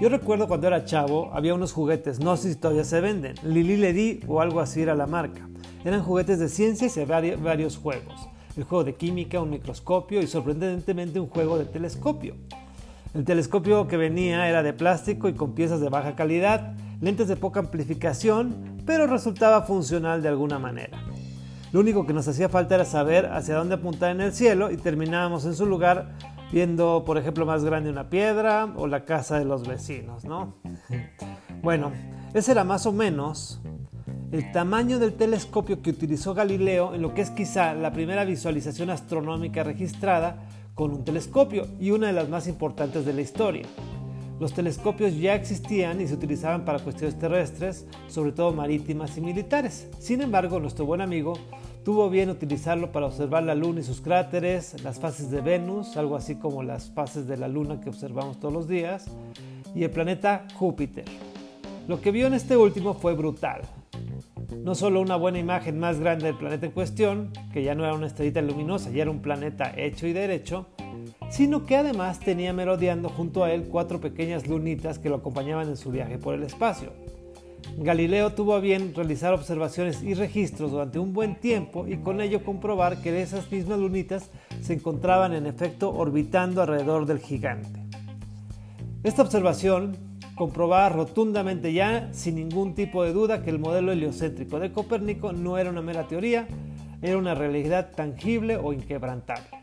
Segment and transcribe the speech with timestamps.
[0.00, 3.76] Yo recuerdo cuando era chavo, había unos juguetes, no sé si todavía se venden, Lili
[3.76, 5.46] Ledi o algo así era la marca.
[5.84, 8.14] Eran juguetes de ciencias y varios juegos.
[8.56, 12.34] El juego de química, un microscopio y sorprendentemente un juego de telescopio.
[13.12, 16.72] El telescopio que venía era de plástico y con piezas de baja calidad,
[17.02, 20.98] lentes de poca amplificación, pero resultaba funcional de alguna manera.
[21.72, 24.78] Lo único que nos hacía falta era saber hacia dónde apuntar en el cielo y
[24.78, 26.16] terminábamos en su lugar
[26.52, 30.54] viendo, por ejemplo, más grande una piedra o la casa de los vecinos, ¿no?
[31.62, 31.92] Bueno,
[32.34, 33.60] ese era más o menos
[34.32, 38.90] el tamaño del telescopio que utilizó Galileo en lo que es quizá la primera visualización
[38.90, 43.66] astronómica registrada con un telescopio y una de las más importantes de la historia.
[44.38, 49.88] Los telescopios ya existían y se utilizaban para cuestiones terrestres, sobre todo marítimas y militares.
[49.98, 51.34] Sin embargo, nuestro buen amigo
[51.84, 56.16] tuvo bien utilizarlo para observar la Luna y sus cráteres, las fases de Venus, algo
[56.16, 59.06] así como las fases de la Luna que observamos todos los días,
[59.74, 61.04] y el planeta Júpiter.
[61.88, 63.62] Lo que vio en este último fue brutal.
[64.62, 67.94] No solo una buena imagen más grande del planeta en cuestión, que ya no era
[67.94, 70.66] una estrellita luminosa, ya era un planeta hecho y derecho,
[71.30, 75.76] sino que además tenía merodeando junto a él cuatro pequeñas lunitas que lo acompañaban en
[75.76, 76.92] su viaje por el espacio.
[77.76, 82.44] Galileo tuvo a bien realizar observaciones y registros durante un buen tiempo y con ello
[82.44, 84.30] comprobar que esas mismas lunitas
[84.60, 87.80] se encontraban en efecto orbitando alrededor del gigante.
[89.02, 89.96] Esta observación
[90.34, 95.58] comprobaba rotundamente ya, sin ningún tipo de duda, que el modelo heliocéntrico de Copérnico no
[95.58, 96.46] era una mera teoría,
[97.02, 99.59] era una realidad tangible o inquebrantable.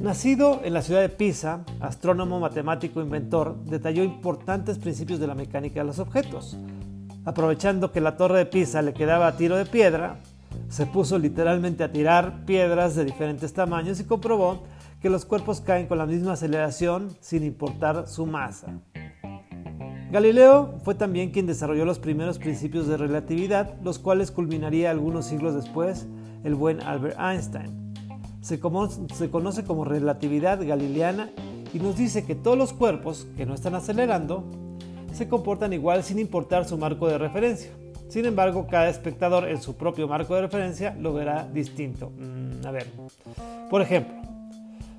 [0.00, 5.80] Nacido en la ciudad de Pisa, astrónomo, matemático, inventor, detalló importantes principios de la mecánica
[5.80, 6.56] de los objetos.
[7.24, 10.20] Aprovechando que la torre de Pisa le quedaba a tiro de piedra,
[10.68, 14.62] se puso literalmente a tirar piedras de diferentes tamaños y comprobó
[15.02, 18.68] que los cuerpos caen con la misma aceleración sin importar su masa.
[20.12, 25.56] Galileo fue también quien desarrolló los primeros principios de relatividad, los cuales culminaría algunos siglos
[25.56, 26.06] después
[26.44, 27.87] el buen Albert Einstein
[28.40, 31.30] se, conoce como relatividad galileana
[31.72, 34.44] y nos dice que todos los cuerpos que no están acelerando
[35.12, 37.70] se comportan igual sin importar su marco de referencia.
[38.08, 42.10] Sin embargo, cada espectador en su propio marco de referencia lo verá distinto.
[42.10, 42.86] Mm, a ver,
[43.68, 44.14] por ejemplo,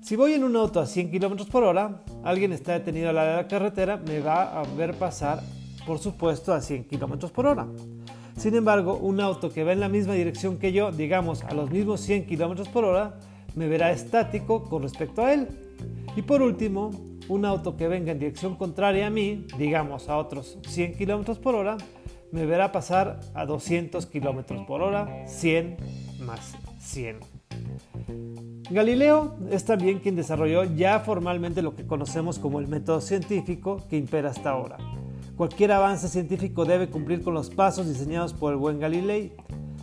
[0.00, 3.46] si voy en un auto a 100 km por hora, alguien está detenido a la
[3.48, 5.42] carretera, me va a ver pasar,
[5.86, 7.66] por supuesto, a 100 km por hora.
[8.36, 11.70] Sin embargo, un auto que va en la misma dirección que yo, digamos a los
[11.70, 13.18] mismos 100 km por hora,
[13.54, 15.48] me verá estático con respecto a él.
[16.14, 16.90] Y por último,
[17.28, 21.54] un auto que venga en dirección contraria a mí, digamos a otros 100 km por
[21.54, 21.78] hora,
[22.30, 25.76] me verá pasar a 200 km por hora, 100
[26.20, 27.20] más 100.
[28.70, 33.96] Galileo es también quien desarrolló ya formalmente lo que conocemos como el método científico que
[33.96, 34.76] impera hasta ahora.
[35.36, 39.34] Cualquier avance científico debe cumplir con los pasos diseñados por el buen Galilei,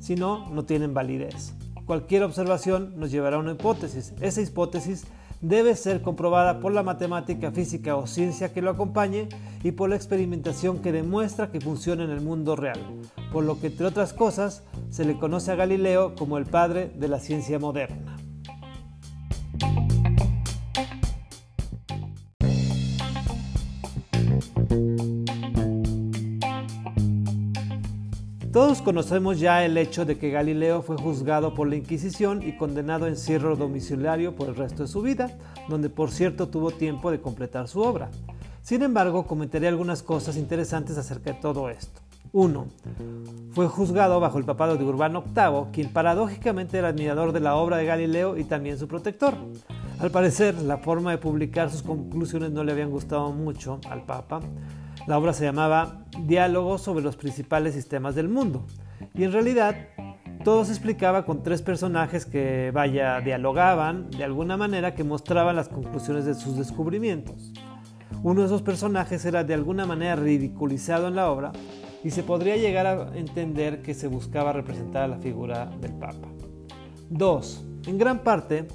[0.00, 1.54] si no, no tienen validez.
[1.84, 4.12] Cualquier observación nos llevará a una hipótesis.
[4.20, 5.04] Esa hipótesis
[5.40, 9.28] debe ser comprobada por la matemática, física o ciencia que lo acompañe
[9.62, 12.80] y por la experimentación que demuestra que funciona en el mundo real,
[13.32, 17.06] por lo que entre otras cosas se le conoce a Galileo como el padre de
[17.06, 18.15] la ciencia moderna.
[28.56, 33.04] Todos conocemos ya el hecho de que Galileo fue juzgado por la Inquisición y condenado
[33.04, 35.36] a encierro domiciliario por el resto de su vida,
[35.68, 38.08] donde por cierto tuvo tiempo de completar su obra.
[38.62, 42.00] Sin embargo, comentaré algunas cosas interesantes acerca de todo esto.
[42.32, 42.66] 1.
[43.50, 47.76] Fue juzgado bajo el papado de Urbano VIII, quien paradójicamente era admirador de la obra
[47.76, 49.34] de Galileo y también su protector.
[49.98, 54.40] Al parecer, la forma de publicar sus conclusiones no le habían gustado mucho al Papa,
[55.06, 58.66] la obra se llamaba Diálogos sobre los principales sistemas del mundo.
[59.14, 59.76] Y en realidad
[60.44, 65.68] todo se explicaba con tres personajes que, vaya, dialogaban de alguna manera que mostraban las
[65.68, 67.52] conclusiones de sus descubrimientos.
[68.22, 71.52] Uno de esos personajes era de alguna manera ridiculizado en la obra
[72.02, 76.28] y se podría llegar a entender que se buscaba representar a la figura del Papa.
[77.10, 77.64] 2.
[77.86, 78.66] En gran parte,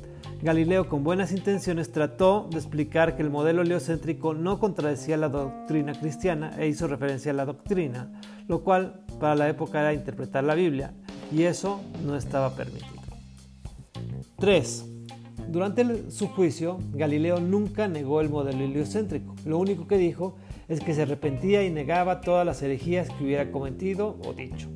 [0.41, 5.93] Galileo con buenas intenciones trató de explicar que el modelo heliocéntrico no contradecía la doctrina
[5.93, 8.11] cristiana e hizo referencia a la doctrina,
[8.47, 10.95] lo cual para la época era interpretar la Biblia,
[11.31, 12.89] y eso no estaba permitido.
[14.39, 14.85] 3.
[15.47, 19.35] Durante su juicio, Galileo nunca negó el modelo heliocéntrico.
[19.45, 23.51] Lo único que dijo es que se arrepentía y negaba todas las herejías que hubiera
[23.51, 24.69] cometido o dicho,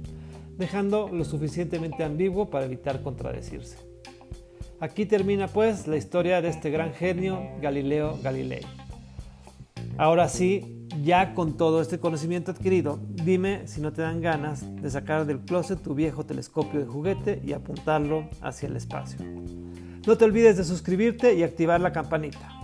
[0.59, 3.94] dejando lo suficientemente ambiguo para evitar contradecirse.
[4.79, 8.61] Aquí termina pues la historia de este gran genio Galileo Galilei.
[9.97, 14.89] Ahora sí, ya con todo este conocimiento adquirido, dime si no te dan ganas de
[14.89, 19.19] sacar del closet tu viejo telescopio de juguete y apuntarlo hacia el espacio.
[20.05, 22.54] No te olvides de suscribirte y activar la campanita.